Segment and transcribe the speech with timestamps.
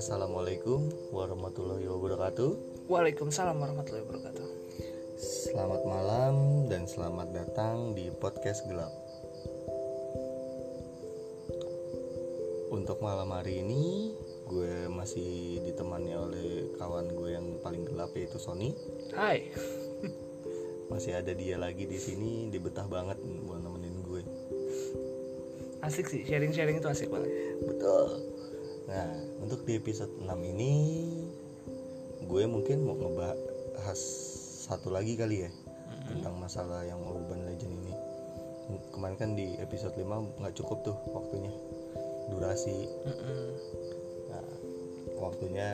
[0.00, 2.88] Assalamualaikum warahmatullahi wabarakatuh.
[2.88, 4.46] Waalaikumsalam warahmatullahi wabarakatuh.
[5.20, 8.88] Selamat malam dan selamat datang di podcast gelap.
[12.72, 14.16] Untuk malam hari ini,
[14.48, 18.72] gue masih ditemani oleh kawan gue yang paling gelap yaitu Sony.
[19.12, 19.52] Hai.
[20.88, 24.24] Masih ada dia lagi di sini, dia betah banget buat nemenin gue.
[25.84, 27.28] Asik sih, sharing-sharing itu asik banget.
[27.68, 28.39] Betul.
[28.90, 29.06] Nah,
[29.38, 30.72] untuk di episode 6 ini
[32.26, 34.00] gue mungkin mau ngebahas
[34.66, 35.50] satu lagi kali ya
[36.10, 37.94] tentang masalah yang urban legend ini.
[38.90, 41.54] Kemarin kan di episode 5 nggak cukup tuh waktunya.
[42.34, 42.90] Durasi.
[43.06, 43.46] Mm-mm.
[44.30, 44.46] Nah,
[45.22, 45.70] waktunya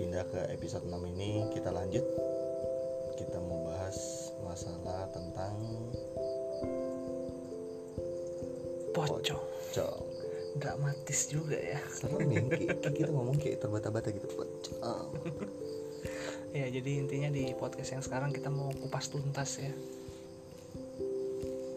[0.00, 2.04] pindah ke episode 6 ini kita lanjut.
[11.10, 11.80] Dramatis juga ya.
[11.90, 14.26] Serem ya, kayak- kayak kita ngomong kayak terbata-bata gitu.
[16.50, 19.70] Ya, jadi intinya di podcast yang sekarang kita mau kupas tuntas ya.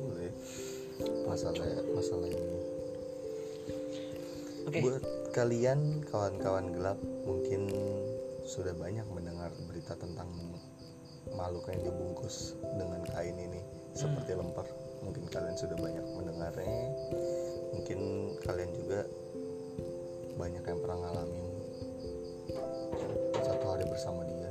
[0.02, 0.34] boleh
[1.30, 1.62] masalah
[1.94, 2.58] masalah ini
[4.66, 4.80] Oke.
[4.82, 7.70] buat kalian kawan-kawan gelap mungkin
[8.50, 10.26] sudah banyak mendengar berita tentang
[11.38, 13.62] makhluk yang dibungkus dengan kain ini
[13.94, 14.66] seperti lemper
[15.06, 16.66] mungkin kalian sudah banyak mendengarnya
[17.78, 18.00] mungkin
[18.42, 19.06] kalian juga
[20.34, 21.46] banyak yang pernah ngalamin
[23.44, 24.50] satu hari bersama dia.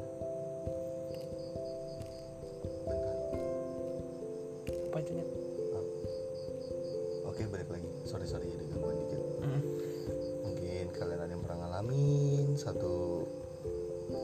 [2.86, 3.16] Bentar
[4.90, 5.28] Apa itu Nyet?
[7.26, 7.88] Oke balik lagi.
[8.04, 9.22] Sorry sorry ada gangguan dikit.
[9.40, 9.62] Mm.
[10.44, 13.24] Mungkin kalian ada yang pernah ngalamin Satu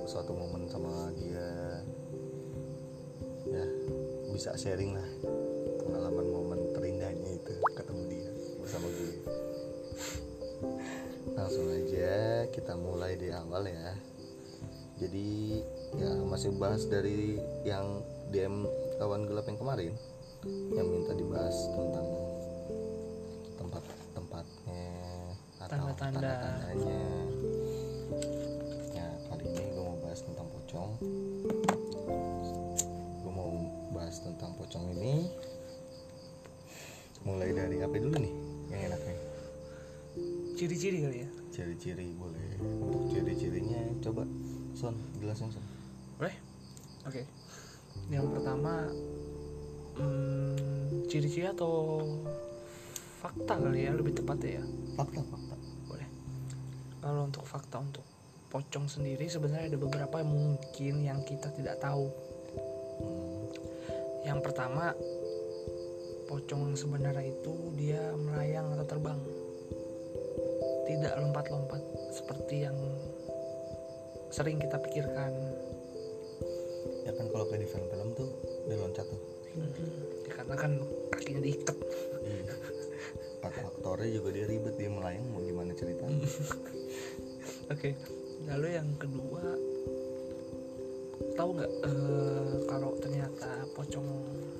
[0.04, 1.80] Suatu momen sama dia.
[3.48, 3.64] Ya
[4.28, 5.08] Bisa sharing lah
[5.80, 9.47] Pengalaman momen terindahnya itu Ketemu dia Bersama gue
[11.48, 13.96] Langsung aja Kita mulai dari awal ya
[15.00, 15.56] Jadi
[15.96, 18.68] Ya masih bahas dari Yang DM
[19.00, 19.96] kawan gelap yang kemarin
[20.76, 22.08] Yang minta dibahas tentang
[23.56, 24.92] tempat-tempatnya
[25.56, 26.20] atau Tanda-tanda.
[26.20, 27.00] tanda-tandanya.
[28.92, 30.90] Ya kali ini gue mau bahas tentang pocong.
[33.24, 33.50] Gue mau
[33.96, 35.32] bahas tentang pocong ini.
[37.24, 38.34] Mulai dari apa dulu nih
[38.68, 39.16] yang enaknya?
[40.54, 41.37] Ciri-ciri kali ya.
[41.58, 42.54] Ciri-ciri boleh.
[42.62, 44.22] Untuk ciri-cirinya coba
[44.78, 45.64] Son jelasin Son.
[46.14, 46.38] Boleh?
[47.02, 47.26] Oke.
[48.14, 48.86] Yang pertama
[49.98, 51.98] hmm, ciri-ciri atau
[53.18, 54.64] fakta kali ya lebih tepatnya ya.
[54.94, 55.58] Fakta-fakta.
[55.90, 56.06] Boleh.
[57.02, 58.06] Kalau untuk fakta untuk
[58.54, 62.06] pocong sendiri sebenarnya ada beberapa yang mungkin yang kita tidak tahu.
[63.02, 63.50] Hmm,
[64.22, 64.94] Yang pertama,
[66.30, 69.18] pocong sebenarnya itu dia melayang atau terbang.
[70.88, 71.82] Tidak lompat-lompat
[72.16, 72.78] seperti yang
[74.32, 75.32] sering kita pikirkan.
[77.04, 78.28] ya kan kalau kayak di film-film tuh
[78.68, 79.20] dia loncat tuh.
[80.28, 80.72] Ya, karena kan
[81.12, 81.76] kakinya diikat.
[82.24, 82.54] Iya.
[83.44, 86.24] Kata aktornya juga dia ribet dia melayang mau gimana ceritanya?
[87.72, 87.96] Oke.
[88.48, 89.44] Lalu yang kedua,
[91.36, 94.08] tahu nggak eh, kalau ternyata pocong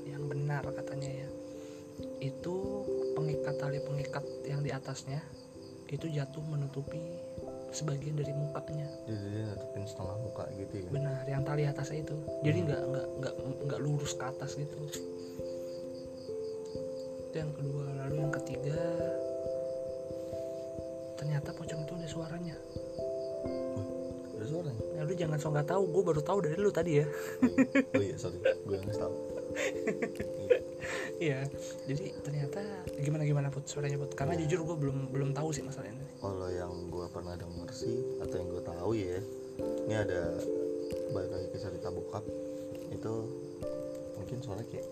[0.05, 1.28] yang benar katanya ya,
[2.21, 2.56] itu
[3.17, 5.22] pengikat tali pengikat yang di atasnya
[5.97, 7.00] itu jatuh menutupi
[7.72, 8.88] sebagian dari mukanya.
[9.04, 10.88] Jadi dia nutupin setengah muka gitu ya.
[10.93, 12.16] Benar, yang tali atasnya itu.
[12.44, 13.34] Jadi nggak nggak nggak
[13.69, 14.76] nggak lurus ke atas gitu.
[17.28, 17.84] Itu yang kedua.
[18.04, 18.81] Lalu yang ketiga,
[21.21, 22.56] ternyata pocong itu ada suaranya.
[24.37, 24.84] Ada suaranya.
[24.97, 27.06] Ya lu jangan so nggak tahu, gue baru tahu dari lu tadi ya.
[27.94, 29.15] Oh iya sorry, gue nggak tahu.
[31.19, 31.50] Iya.
[31.91, 32.62] Jadi ternyata
[33.02, 34.14] gimana gimana put suaranya put.
[34.14, 36.06] Karena jujur gue belum belum tahu sih masalah ini.
[36.22, 39.19] Kalau yang gue pernah denger sih atau yang gue tahu ya,
[39.58, 40.38] ini ada
[41.10, 42.24] balik lagi ke cerita bokap
[42.88, 43.12] itu
[44.16, 44.86] mungkin suara kayak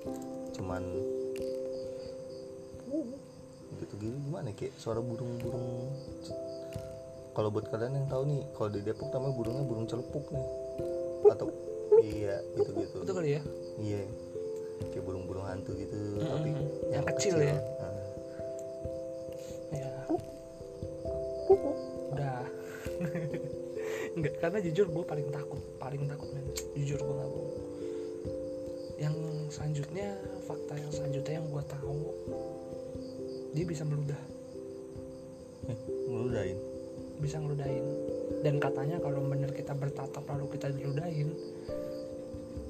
[0.56, 0.82] cuman
[2.86, 3.14] gitu
[3.84, 5.92] gitu gimana kayak suara burung-burung
[7.36, 10.46] kalau buat kalian yang tahu nih kalau di Depok namanya burungnya burung celepuk nih
[11.28, 11.46] atau
[12.00, 13.42] iya gitu gitu Betul kali ya?
[13.76, 14.02] Iya,
[14.80, 16.28] kayak burung-burung hantu gitu, Mm-mm.
[16.28, 16.50] tapi
[16.92, 17.56] Yang kecil ya?
[17.80, 17.94] Ah,
[19.72, 19.92] Ya.
[22.10, 22.40] Udah.
[24.16, 26.46] Enggak, karena jujur gue paling takut, paling takut men.
[26.72, 27.54] Jujur gue nggak bohong.
[28.96, 29.16] Yang
[29.52, 30.08] selanjutnya
[30.42, 32.00] fakta yang selanjutnya yang gue tahu
[33.52, 34.16] dia bisa meludah,
[35.72, 36.58] eh, ngeludain.
[37.16, 37.84] bisa ngeludahin.
[38.40, 41.32] Dan katanya kalau bener kita bertatap lalu kita diludahin,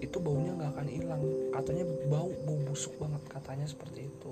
[0.01, 1.23] itu baunya nggak akan hilang.
[1.53, 4.31] Katanya bau bau busuk banget katanya seperti itu.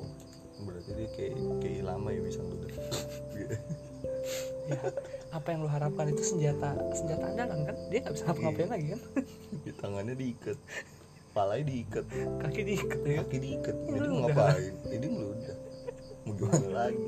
[0.64, 2.40] Berarti dia kayak kayak lama ya bisa
[4.64, 4.81] ya
[5.37, 7.76] apa yang lu harapkan itu senjata senjata andalan kan?
[7.93, 9.00] Dia nggak bisa ngapa-ngapain lagi kan?
[9.64, 10.58] Di tangannya diikat.
[11.34, 12.05] Palanya diikat.
[12.40, 13.14] Kaki diikat ya?
[13.26, 13.76] Kaki diikat.
[13.90, 14.37] Jadi lu mau udah.
[14.38, 14.75] ngapain?
[14.88, 15.56] Ini lu udah
[16.25, 17.05] mau gimana lagi?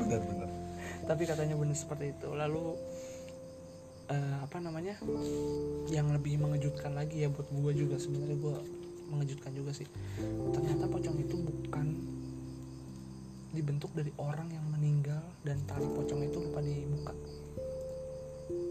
[0.00, 0.42] Benar-benar
[1.06, 2.28] tapi katanya benar seperti itu.
[2.30, 2.78] Lalu
[4.10, 4.98] eh, apa namanya
[5.92, 8.56] yang lebih mengejutkan lagi ya buat gua juga sebenarnya gua
[9.12, 9.86] mengejutkan juga sih.
[10.56, 11.86] Ternyata pocong itu bukan
[13.52, 17.12] dibentuk dari orang yang meninggal dan tali pocong itu lupa dibuka.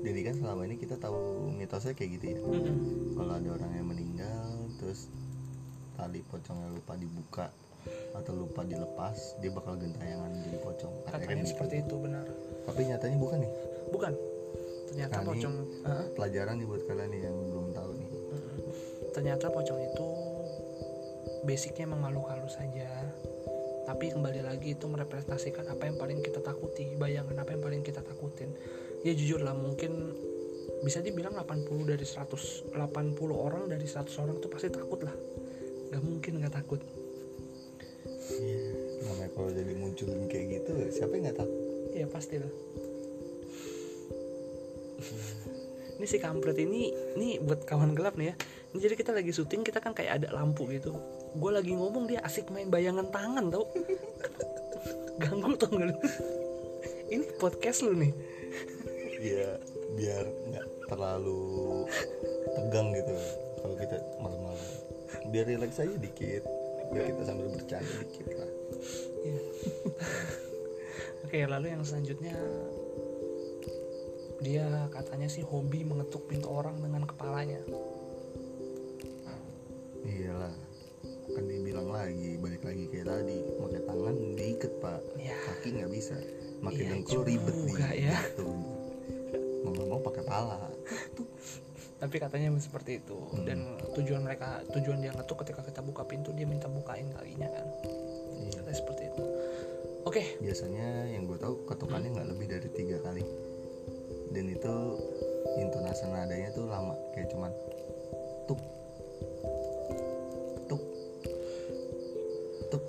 [0.01, 2.39] Jadi kan selama ini kita tahu mitosnya kayak gitu ya.
[2.41, 3.13] Mm-mm.
[3.13, 4.49] kalau ada orang yang meninggal
[4.81, 5.13] terus
[5.93, 7.45] tali pocongnya lupa dibuka
[8.17, 10.93] atau lupa dilepas dia bakal gentayangan jadi pocong.
[11.05, 11.51] Katanya kan katanya gitu.
[11.53, 12.25] seperti itu benar.
[12.65, 13.51] Tapi nyatanya bukan nih?
[13.93, 14.13] Bukan
[14.91, 15.55] ternyata Nah, ini- pocong
[15.87, 16.05] Hah?
[16.19, 18.09] pelajaran nih buat kalian nih yang belum tahu nih.
[19.15, 20.07] Ternyata pocong itu
[21.47, 22.87] basicnya emang makhluk halus saja
[23.81, 26.95] tapi kembali lagi itu merepresentasikan apa yang paling kita takuti.
[26.95, 28.53] Bayangan apa yang paling kita takutin.
[29.01, 30.15] Ya jujur lah mungkin
[30.85, 35.11] bisa dibilang 80 dari 100 80 orang dari 100 orang tuh pasti takut lah.
[35.91, 36.79] Nggak mungkin nggak takut.
[38.31, 38.63] Iya,
[39.03, 41.59] namanya kalau jadi munculin kayak gitu siapa yang nggak takut?
[41.91, 42.51] Ya pasti lah
[46.01, 48.35] ini si kampret ini ini buat kawan gelap nih ya.
[48.73, 50.97] Ini jadi kita lagi syuting kita kan kayak ada lampu gitu.
[51.37, 53.69] Gue lagi ngomong dia asik main bayangan tangan tau.
[55.21, 55.95] Ganggu tau gak lu
[57.11, 58.09] ini podcast lu nih.
[59.21, 59.59] Ya
[59.99, 61.85] biar nggak terlalu
[62.55, 63.15] tegang gitu
[63.61, 64.69] kalau kita malam-malam.
[65.29, 66.43] Biar rileks aja dikit
[66.91, 68.51] biar kita sambil bercanda dikit lah.
[69.21, 69.41] Iya.
[71.27, 72.35] oke lalu yang selanjutnya
[74.41, 77.61] dia katanya sih hobi mengetuk pintu orang dengan kepalanya.
[80.01, 80.53] Iyalah
[81.31, 84.99] kan dibilang lagi balik lagi kayak tadi pakai tangan diikat pak.
[85.21, 86.17] Ya kaki nggak bisa.
[86.65, 87.75] Makin Iya dengkul ribet nih
[88.09, 88.17] ya.
[89.61, 90.57] mau nggak mau pakai pala.
[92.01, 93.17] Tapi katanya seperti itu.
[93.29, 93.45] Hmm.
[93.45, 97.67] dan tujuan mereka tujuan dia ngetuk ketika kita buka pintu dia minta bukain kalinya kan.
[98.41, 98.57] Iya.
[98.57, 99.23] katanya seperti itu.
[100.01, 100.23] Oke.
[100.41, 103.21] Biasanya yang gue tahu ketukannya nggak lebih dari tiga kali
[104.31, 104.75] dan itu
[105.59, 107.51] intonasi nadanya tuh lama kayak cuman
[108.47, 108.61] tuk
[110.71, 110.83] tuk
[112.71, 112.83] tuk.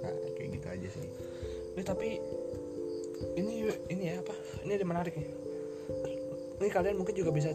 [0.00, 1.08] Nah kayak gitu aja sih.
[1.76, 2.08] Ini tapi
[3.36, 4.34] ini ini ya apa?
[4.64, 5.30] Ini ada menarik nih.
[6.58, 7.52] Ini kalian mungkin juga bisa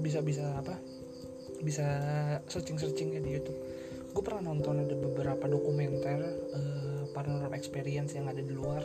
[0.00, 0.78] bisa bisa apa?
[1.60, 1.86] Bisa
[2.46, 3.58] searching searching ya di YouTube.
[4.14, 6.18] Gue pernah nonton ada beberapa dokumenter
[6.56, 8.80] eh, paranormal experience yang ada di luar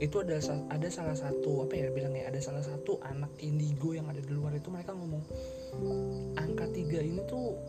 [0.00, 0.40] itu ada
[0.72, 4.56] ada salah satu apa ya bilangnya ada salah satu anak indigo yang ada di luar
[4.56, 5.20] itu mereka ngomong
[6.40, 7.60] angka tiga ini tuh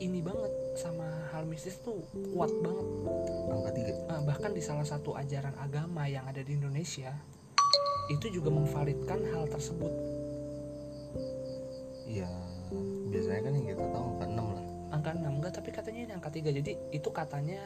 [0.00, 0.48] ini banget
[0.80, 1.04] sama
[1.34, 2.00] hal mistis tuh
[2.32, 2.86] kuat banget.
[3.52, 3.92] Angka tiga?
[3.92, 7.12] Eh, bahkan di salah satu ajaran agama yang ada di Indonesia
[8.08, 9.92] itu juga memvalidkan hal tersebut.
[12.08, 12.32] Ya
[13.12, 14.66] biasanya kan yang kita tahu angka enam lah.
[14.90, 17.60] Angka 6 enggak tapi katanya ini angka 3 jadi itu katanya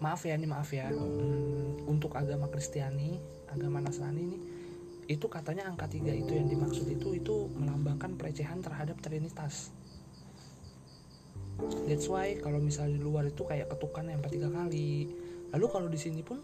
[0.00, 0.88] maaf ya ini maaf ya.
[0.88, 3.20] Hmm, untuk agama Kristiani
[3.52, 4.38] agama Nasrani ini
[5.10, 9.74] itu katanya angka 3 itu yang dimaksud itu itu melambangkan pelecehan terhadap Trinitas.
[11.84, 15.10] That's why kalau misalnya di luar itu kayak ketukan yang tiga kali.
[15.50, 16.38] Lalu kalau di sini pun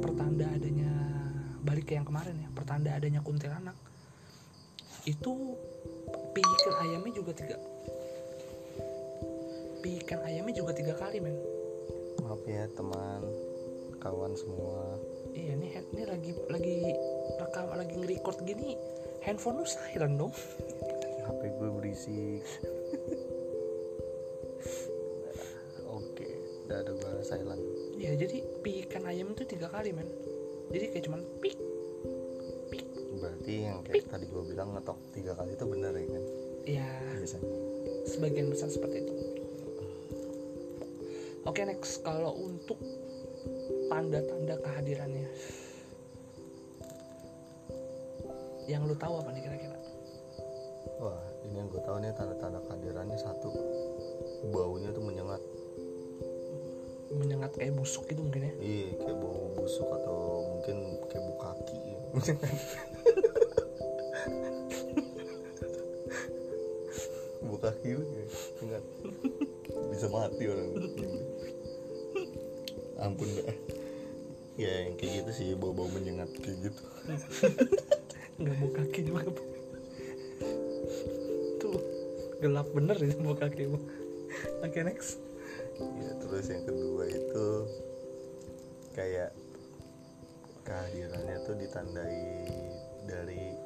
[0.00, 0.88] pertanda adanya
[1.62, 3.76] balik ke yang kemarin ya pertanda adanya kuntilanak
[5.04, 5.54] itu
[6.32, 7.56] piikan ayamnya juga tiga.
[9.84, 11.36] Piikan ayamnya juga tiga kali men
[12.46, 13.22] ya teman
[14.02, 14.98] kawan semua.
[15.32, 16.76] Iya nih ini lagi lagi
[17.38, 18.76] rekam lagi nge-record gini
[19.22, 20.34] handphone lu silent dong.
[21.26, 22.42] HP gue berisik.
[26.02, 26.26] Oke
[26.66, 27.62] udah ada gue silent.
[27.94, 30.10] Iya jadi piikan ayam itu tiga kali men.
[30.74, 31.54] Jadi kayak cuman pik
[33.22, 36.24] berarti yang kayak tadi gue bilang ngetok tiga kali itu bener ya kan?
[36.66, 36.90] Ya
[37.22, 37.54] biasanya.
[38.02, 39.11] Sebagian besar seperti itu
[41.52, 42.00] oke next.
[42.00, 42.80] Kalau untuk
[43.92, 45.28] tanda-tanda kehadirannya.
[48.64, 49.76] Yang lu tahu apa nih kira-kira?
[50.96, 53.52] Wah ini yang gue tahu nih tanda-tanda kehadirannya satu.
[54.48, 55.44] Baunya tuh menyengat.
[57.12, 58.52] Menyengat kayak busuk gitu mungkin ya?
[58.56, 61.80] Iya kayak bau busuk atau mungkin kayak bau kaki.
[67.42, 68.24] Bau kaki lu ya
[68.64, 68.84] ingat
[69.92, 70.68] bisa mati orang.
[73.02, 73.56] Ampun dah
[74.56, 76.82] ya yang kayak gitu sih bau-bau menyengat kayak gitu.
[78.40, 79.28] Nggak mau kaki juga
[81.60, 81.78] tuh
[82.40, 83.68] gelap bener ya mau kaki
[84.64, 85.20] oke next.
[85.78, 87.46] Ya terus yang kedua itu
[88.92, 89.32] kayak
[90.62, 92.22] kehadirannya tuh ditandai
[93.08, 93.56] dari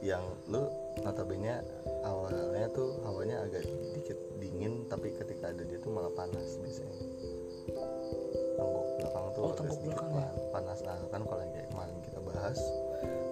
[0.00, 0.64] yang lu
[0.98, 1.60] notabene
[2.02, 6.96] awalnya tuh hawanya agak dikit dingin tapi ketika ada dia tuh malah panas biasanya.
[8.56, 10.16] Tenggok belakang tuh Oh, agak sedikit belakang ya?
[10.16, 10.78] pan- panas.
[10.82, 12.58] Nah kan kalau yang kayak kemarin kita bahas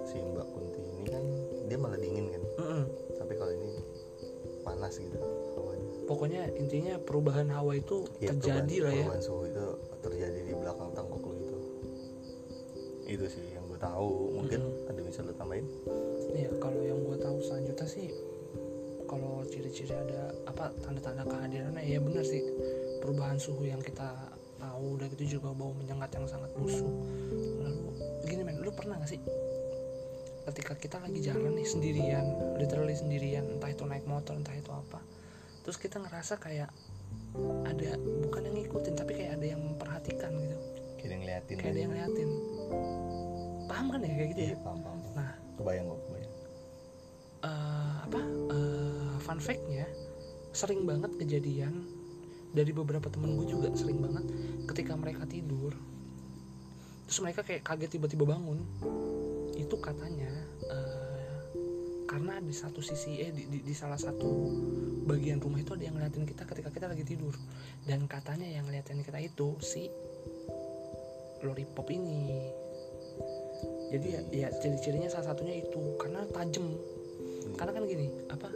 [0.05, 1.23] si Mbak Kunti ini kan
[1.65, 2.43] dia malah dingin kan?
[2.59, 2.83] Mm-mm.
[3.15, 3.69] tapi kalau ini
[4.61, 5.17] panas gitu
[5.55, 5.87] hawanya.
[6.05, 9.03] Pokoknya intinya perubahan hawa itu Iya, terjadi perubahan- lah ya.
[9.03, 9.65] perubahan suhu itu
[9.99, 11.57] terjadi di belakang tengkok lu itu.
[13.09, 14.09] Itu sih yang gue tahu.
[14.35, 14.89] Mungkin Mm-mm.
[14.89, 15.58] ada bisa lu tambahin
[19.09, 22.45] kalau ciri-ciri ada apa tanda-tanda kehadirannya ya benar sih.
[23.01, 24.13] Perubahan suhu yang kita
[24.61, 26.85] tahu udah gitu juga bau menyengat yang sangat busuk.
[27.65, 27.89] Lalu
[28.29, 29.21] gini men lu pernah gak sih
[30.49, 32.25] ketika kita lagi jalan nih sendirian
[32.57, 34.97] literally sendirian entah itu naik motor entah itu apa
[35.61, 36.73] terus kita ngerasa kayak
[37.69, 37.89] ada
[38.25, 40.57] bukan yang ngikutin tapi kayak ada yang memperhatikan gitu.
[40.97, 42.29] Kayak ada yang ngeliatin kayak ada yang ngeliatin.
[43.69, 44.47] Paham kan ya kayak gitu ya?
[44.49, 44.99] iya paham paham.
[45.13, 45.99] Nah kebayang kok
[49.39, 49.87] fun fact-nya
[50.51, 51.87] sering banget kejadian
[52.51, 54.27] dari beberapa temen gue juga sering banget
[54.67, 55.71] ketika mereka tidur.
[57.07, 58.59] Terus mereka kayak kaget tiba-tiba bangun.
[59.55, 60.27] Itu katanya
[60.67, 61.39] eh,
[62.03, 64.29] karena di satu sisi eh di, di, di salah satu
[65.07, 67.31] bagian rumah itu ada yang ngeliatin kita ketika kita lagi tidur.
[67.87, 69.87] Dan katanya yang ngeliatin kita itu si
[71.47, 72.51] lollipop ini.
[73.89, 76.75] Jadi ya, ya ciri-cirinya salah satunya itu karena tajam.
[77.55, 78.49] Karena kan gini apa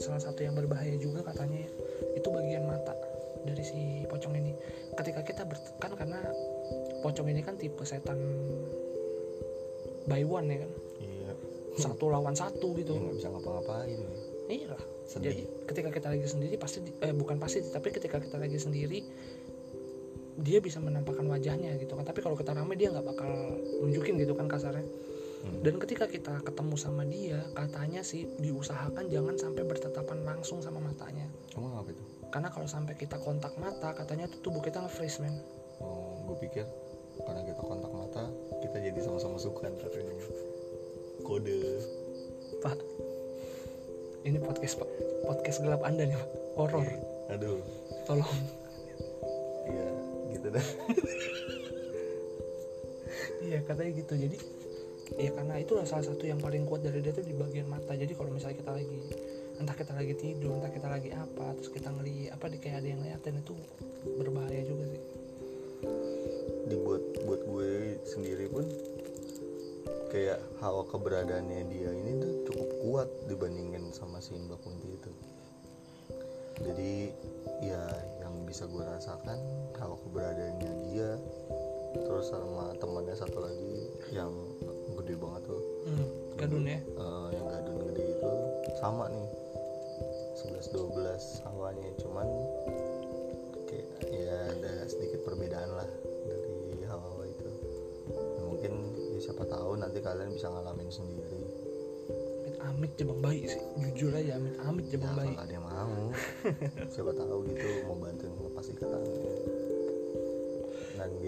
[0.00, 1.70] salah satu yang berbahaya juga katanya ya.
[2.16, 2.96] Itu bagian mata
[3.44, 4.56] dari si pocong ini.
[4.96, 6.18] Ketika kita ber, kan karena
[7.04, 8.18] pocong ini kan tipe setan
[10.08, 10.72] by one ya kan?
[10.98, 11.30] Iya.
[11.76, 12.96] Satu lawan satu gitu.
[12.96, 13.98] Nggak bisa ngapa-ngapain.
[14.00, 14.10] Ya.
[14.48, 14.66] iya.
[14.72, 15.36] Lah sedih.
[15.36, 19.04] Jadi ketika kita lagi sendiri pasti eh bukan pasti tapi ketika kita lagi sendiri
[20.40, 22.08] dia bisa menampakkan wajahnya gitu kan.
[22.08, 23.28] Tapi kalau kita rame dia nggak bakal
[23.84, 24.88] nunjukin gitu kan kasarnya.
[25.40, 31.24] Dan ketika kita ketemu sama dia katanya sih diusahakan jangan sampai bertatapan langsung sama matanya.
[31.56, 32.04] Emang apa itu?
[32.30, 35.34] Karena kalau sampai kita kontak mata katanya tuh tubuh kita nge-freeze man
[35.80, 36.64] oh gue pikir
[37.26, 38.24] karena kita kontak mata
[38.62, 40.16] kita jadi sama-sama suka ini.
[41.24, 41.60] Kode.
[42.60, 42.78] Pak
[44.24, 44.88] ini podcast pak.
[45.24, 46.30] Podcast gelap anda nih pak.
[46.56, 46.86] Horor.
[47.32, 47.60] Aduh.
[48.04, 48.40] Tolong.
[49.64, 49.88] Iya
[50.36, 50.66] gitu dah.
[53.40, 54.14] Iya katanya gitu.
[54.14, 54.36] Jadi
[55.18, 57.96] ya karena itulah salah satu yang paling kuat dari dia tuh di bagian mata.
[57.96, 59.00] Jadi kalau misalnya kita lagi
[59.60, 62.88] entah kita lagi tidur entah kita lagi apa terus kita ngeli apa di kayak ada
[62.88, 63.54] yang ngeliatin itu
[64.16, 65.02] berbahaya juga sih.
[66.70, 67.70] Dibuat buat gue
[68.06, 68.64] sendiri pun
[70.10, 75.12] kayak hawa keberadaannya dia ini tuh cukup kuat dibandingin sama si Mbak Kunti itu.
[76.60, 76.92] Jadi
[77.64, 77.84] ya
[78.24, 79.38] yang bisa gue rasakan
[79.76, 81.10] hawa keberadaannya dia
[82.00, 83.76] terus sama temannya satu lagi
[84.14, 84.30] yang
[85.10, 85.62] gede banget tuh.
[85.90, 86.06] Hmm,
[86.38, 86.78] gadun ya?
[86.78, 88.32] Eh, yang gadun gede itu
[88.78, 89.26] sama nih.
[90.38, 92.28] 11-12 hawanya cuman
[93.66, 95.90] kayak ya ada sedikit perbedaan lah
[96.30, 97.50] dari hawa itu.
[98.14, 101.42] Ya, mungkin ya siapa tahu nanti kalian bisa ngalamin sendiri.
[102.62, 103.60] Amit jebang bayi sih.
[103.82, 105.34] Jujur aja amit amit ya jebang bayi.
[105.34, 106.14] kalau ada yang mau
[106.94, 109.59] siapa tahu gitu mau bantuin ngelepas ikatannya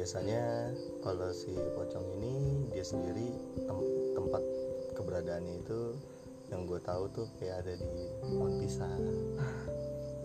[0.03, 4.43] biasanya kalau si pocong ini dia sendiri tem- tempat
[4.99, 5.95] keberadaannya itu
[6.51, 8.99] yang gue tahu tuh kayak ada di pohon pisang.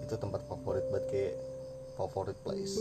[0.02, 1.36] Itu tempat favorit banget kayak
[1.94, 2.74] favorit place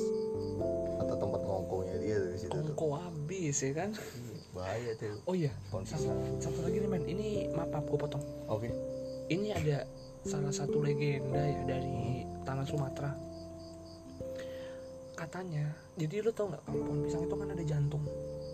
[1.05, 2.73] atau tempat ngongkongnya dia dari situ tuh.
[2.73, 3.93] Kongko habis ya kan?
[3.93, 5.21] Iya, bahaya tuh.
[5.29, 6.49] Oh iya pohon satu, pisang.
[6.49, 7.05] satu lagi nih men.
[7.05, 8.25] Ini maaf maaf gue potong.
[8.49, 8.73] Oke.
[9.29, 9.85] Ini ada
[10.25, 13.26] salah satu legenda ya dari tanah Sumatera
[15.27, 18.05] katanya jadi lu tau nggak kalau pohon pisang itu kan ada jantung.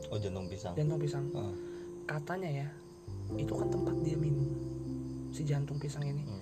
[0.09, 0.73] Oh jantung pisang.
[0.73, 1.25] Jantung pisang.
[1.37, 1.53] Ah,
[2.09, 2.69] katanya ya
[3.37, 4.49] itu kan tempat dia minum
[5.29, 6.25] si jantung pisang ini.
[6.25, 6.41] Hmm.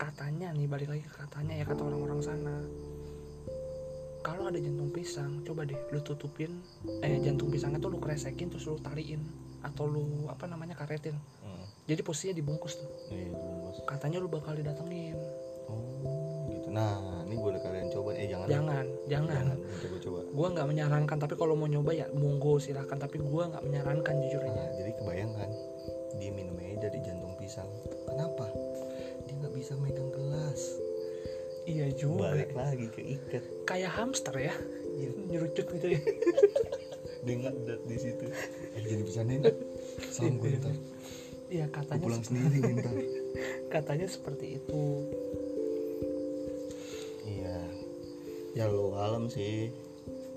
[0.00, 2.56] katanya nih balik lagi ke katanya ya kata orang-orang sana.
[4.22, 6.62] Kalau ada jantung pisang coba deh lu tutupin
[7.02, 9.20] eh jantung pisangnya tuh lu kresekin terus lu tariin
[9.66, 11.18] atau lu apa namanya karetin.
[11.42, 11.66] Hmm.
[11.90, 12.90] jadi posisinya dibungkus tuh.
[13.10, 13.82] Iya, dibungkus.
[13.82, 15.18] katanya lu bakal didatengin.
[15.66, 16.39] Oh.
[16.70, 16.94] Nah,
[17.26, 18.14] ini boleh kalian coba.
[18.14, 18.46] Eh, jangan.
[18.46, 19.44] jangan jangan
[19.80, 20.18] Coba coba.
[20.30, 24.38] gua nggak menyarankan tapi kalau mau nyoba ya monggo silahkan tapi gua nggak menyarankan jujur
[24.40, 25.50] aja Nah, jadi kebayangkan
[26.16, 27.66] dia minumnya dari jantung pisang.
[28.04, 28.46] Kenapa?
[29.24, 30.62] Dia nggak bisa megang gelas.
[31.62, 33.42] iya juga Balik lagi ke ikat.
[33.64, 34.54] kayak hamster ya
[34.92, 35.10] Iya.
[35.28, 36.00] nyerucut gitu ya
[37.24, 38.24] Dia ngadat di situ.
[38.74, 39.38] Eh, jadi bisa nih.
[40.08, 40.74] Salam gue ntar.
[41.46, 42.94] iya katanya pulang sendiri ntar.
[43.74, 44.82] katanya seperti itu
[48.54, 49.70] Ya lo alam sih.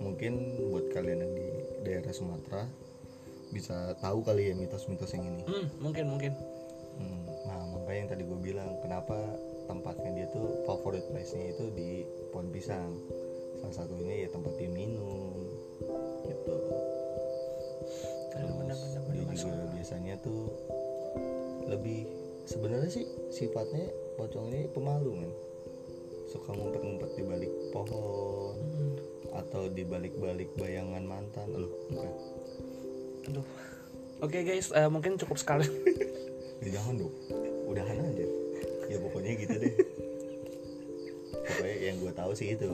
[0.02, 1.48] Mungkin buat kalian yang di
[1.86, 2.68] daerah Sumatera
[3.54, 5.44] bisa tahu kali ya mitos-mitos yang ini.
[5.46, 6.34] Hmm, mungkin mungkin.
[6.98, 9.18] Hmm, nah makanya yang tadi gue bilang kenapa
[9.70, 11.90] tempatnya dia tuh favorit place-nya itu di
[12.34, 12.98] pohon pisang?
[13.62, 15.38] Salah satunya ya tempat dia minum
[16.28, 16.58] gitu.
[18.34, 20.50] Terus bener, bener, bener, dia juga biasanya tuh
[21.70, 22.06] lebih
[22.44, 23.88] sebenarnya sih sifatnya
[24.20, 25.32] pocong ini pemalu kan
[26.34, 28.98] suka ngumpet-ngumpet di balik pohon Hmm,
[29.38, 31.46] atau di balik-balik bayangan mantan.
[31.54, 32.12] Loh bukan
[33.30, 33.48] aduh.
[34.26, 35.70] Oke guys eh, mungkin cukup sekali.
[36.64, 37.12] Ya jangan dong.
[37.68, 38.24] Udahan aja.
[38.88, 39.76] Ya pokoknya gitu deh.
[41.44, 42.72] Pokoknya yang gue tahu sih itu.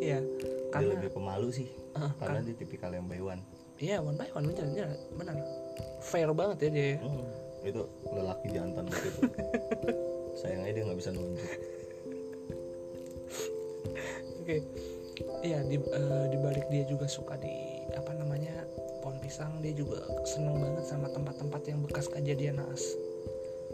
[0.00, 1.68] Iya dia karena lebih pemalu sih.
[1.92, 3.44] Ah, karena dia tipikal yang by one.
[3.76, 4.88] Iya one by one bener bener.
[5.20, 5.36] Bener.
[6.00, 6.96] Fair banget ya dia.
[7.04, 7.28] Hmm,
[7.60, 9.20] itu lelaki jantan gitu.
[9.20, 9.92] Itu
[10.40, 11.73] sayangnya dia nggak bisa nunjuk
[14.44, 14.60] Oke.
[15.40, 18.52] Iya di eh, di balik dia juga suka di apa namanya
[19.00, 22.92] pohon pisang dia juga seneng banget sama tempat-tempat yang bekas kejadian naas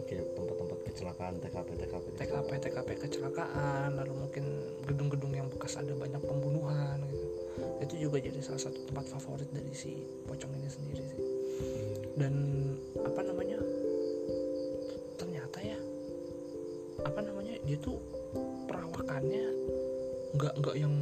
[0.07, 4.47] kayak tempat-tempat kecelakaan TKP TKP TKP TKP kecelakaan lalu mungkin
[4.87, 7.27] gedung-gedung yang bekas ada banyak pembunuhan gitu.
[7.83, 11.21] Itu juga jadi salah satu tempat favorit dari si pocong ini sendiri sih.
[12.15, 12.35] Dan
[13.03, 13.59] apa namanya
[15.19, 15.79] ternyata ya
[17.03, 17.99] apa namanya dia tuh
[18.71, 19.50] perawakannya
[20.34, 20.94] nggak nggak yang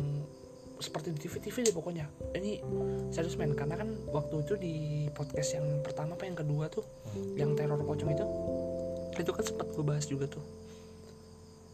[0.79, 2.07] seperti di TV-TV deh pokoknya.
[2.35, 2.63] Ini
[3.11, 3.53] serius men.
[3.55, 4.75] Karena kan waktu itu di
[5.11, 6.87] podcast yang pertama apa yang kedua tuh
[7.35, 8.27] yang teror pocong itu
[9.19, 10.45] itu kan sempat gue bahas juga tuh.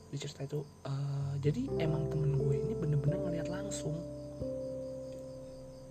[0.09, 3.93] Di cerita itu eh, jadi emang temen gue ini bener-bener ngeliat langsung.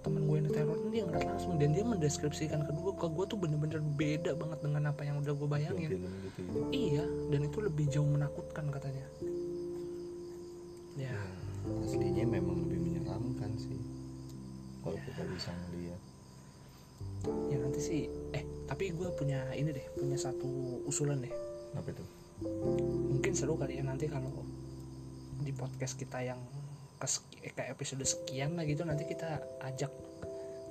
[0.04, 3.26] Temen gue yang teror ini dia ngeliat langsung dan dia mendeskripsikan ke gue ke gue
[3.30, 5.90] tuh bener-bener beda banget dengan apa yang udah gue bayangin.
[6.02, 6.12] Gitu ya.
[6.74, 9.06] Iya dan itu lebih jauh menakutkan katanya.
[10.98, 11.14] Ya
[11.84, 13.80] aslinya memang lebih menyeramkan sih
[14.84, 16.02] kalau kita bisa ngeliat.
[17.48, 18.02] Ya nanti sih
[18.36, 21.32] eh tapi gue punya ini deh punya satu usulan deh.
[21.76, 22.04] Apa itu?
[23.16, 24.44] Mungkin seru kali ya nanti kalau
[25.44, 26.40] di podcast kita yang
[27.00, 27.08] ke,
[27.52, 29.92] ke episode sekian lah gitu nanti kita ajak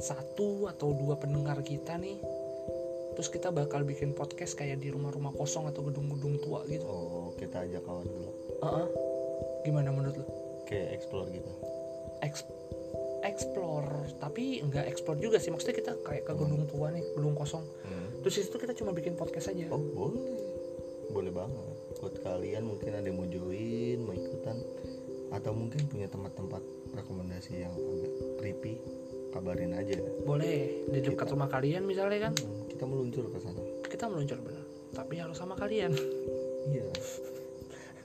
[0.00, 2.16] satu atau dua pendengar kita nih
[3.12, 6.88] terus kita bakal bikin podcast kayak di rumah-rumah kosong atau gedung-gedung tua gitu.
[6.88, 8.87] Oh kita ajak kawan gelap Heeh.
[9.68, 10.41] gimana menurut lo
[10.72, 11.52] kayak explore gitu.
[12.24, 12.50] Eks-
[13.22, 15.52] explore tapi nggak explore juga sih.
[15.52, 17.64] Maksudnya kita kayak ke gedung tua nih gedung kosong.
[17.85, 18.08] Hmm.
[18.22, 19.68] terus itu kita cuma bikin podcast aja.
[19.68, 20.40] Oh boleh.
[21.12, 21.76] Boleh banget.
[22.00, 24.56] Buat kalian mungkin ada yang mau join mau ikutan
[25.32, 26.62] atau mungkin punya tempat-tempat
[26.96, 28.80] rekomendasi yang agak creepy
[29.35, 29.98] kabarin aja.
[30.24, 32.32] Boleh di dekat rumah kalian misalnya kan?
[32.37, 33.61] Hmm, kita meluncur ke sana.
[33.87, 35.92] Kita meluncur bener tapi harus sama kalian.
[36.68, 36.87] Iya.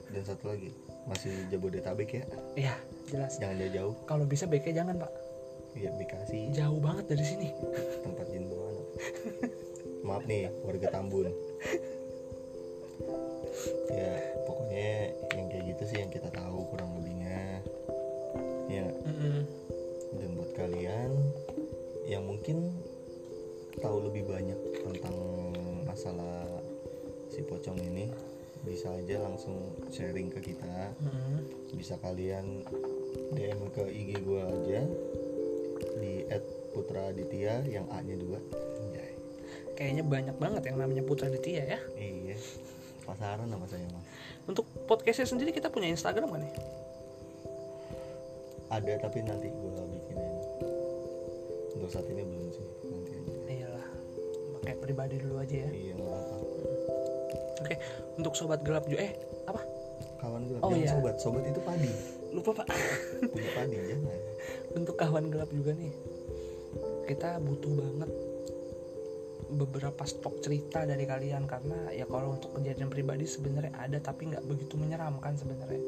[0.08, 0.72] Dan satu lagi
[1.08, 2.24] masih Jabodetabek ya?
[2.54, 2.74] Iya
[3.08, 3.40] jelas.
[3.40, 5.12] Jangan jauh-jauh kalau bisa BK jangan pak.
[5.76, 7.48] Ya Bekasi jauh banget dari sini.
[8.04, 8.82] Tempat jin buana
[10.08, 11.28] maaf nih warga Tambun.
[13.92, 14.12] Ya
[14.48, 17.60] pokoknya yang kayak gitu sih yang kita tahu kurang lebihnya.
[18.68, 19.48] Ya Mm-mm.
[20.16, 21.12] dan buat kalian
[22.08, 22.72] yang mungkin
[23.80, 25.16] tahu lebih banyak tentang
[25.84, 26.44] masalah
[27.28, 28.08] si pocong ini
[28.68, 30.92] bisa aja langsung sharing ke kita.
[31.00, 31.40] Mm-mm.
[31.74, 32.64] bisa kalian
[33.32, 34.80] DM ke IG gue aja
[35.98, 36.14] di
[36.76, 38.38] @putraaditya yang A-nya dua.
[38.84, 39.12] Anjay.
[39.74, 41.80] kayaknya banyak banget yang namanya Putra Ditya ya.
[41.96, 42.36] Iya.
[43.06, 44.04] Pasaran nama saya mah
[44.48, 46.52] untuk podcastnya sendiri kita punya Instagram kan ya
[48.68, 50.36] ada tapi nanti gue bikinin.
[51.72, 53.34] Untuk saat ini belum sih nanti aja.
[53.48, 53.86] Iyalah
[54.60, 55.70] pakai pribadi dulu aja ya.
[55.72, 55.94] Iya
[57.58, 57.74] oke
[58.18, 59.12] untuk sobat gelap juga eh
[59.46, 59.62] apa?
[60.18, 60.60] Kawan gelap.
[60.66, 60.90] Oh, iya.
[60.90, 61.90] sobat sobat itu padi.
[62.34, 62.66] Lupa pak.
[63.32, 64.20] Punya padi jangan.
[64.76, 65.92] Untuk kawan gelap juga nih
[67.08, 68.10] kita butuh banget
[69.48, 71.48] beberapa stok cerita dari kalian.
[71.48, 75.80] Karena ya kalau untuk kejadian pribadi sebenarnya ada tapi nggak begitu menyeramkan sebenarnya.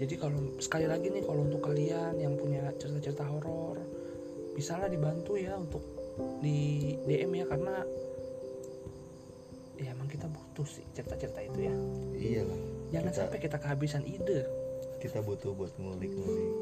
[0.00, 3.76] Jadi kalau sekali lagi nih kalau untuk kalian yang punya cerita-cerita horor
[4.56, 5.84] bisalah dibantu ya untuk
[6.40, 7.44] di DM ya.
[7.44, 7.84] Karena
[9.76, 10.24] ya emang kita
[10.60, 11.74] butuh sih cerita-cerita itu ya.
[12.20, 12.60] Iyalah
[12.92, 14.40] jangan Kita- sampai kita kehabisan ide.
[15.00, 16.52] Kita butuh buat ngulik-ngulik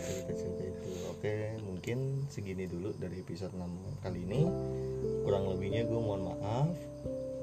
[0.00, 0.88] cerita-cerita itu.
[1.12, 3.68] Oke mungkin segini dulu dari episode 6
[4.00, 4.48] kali ini.
[5.28, 6.72] Kurang lebihnya gue mohon maaf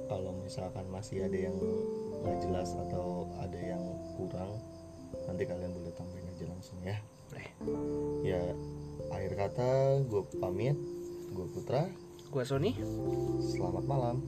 [0.09, 1.53] kalau misalkan masih ada yang
[2.25, 3.81] nggak jelas atau ada yang
[4.17, 4.57] kurang
[5.29, 6.97] nanti kalian boleh tambahin aja langsung ya.
[7.29, 7.47] Boleh
[8.25, 8.41] ya
[9.13, 9.69] akhir kata
[10.01, 10.77] gue pamit.
[11.31, 11.85] Gue Putra.
[12.27, 12.75] Gua Sony.
[13.43, 14.23] Selamat malam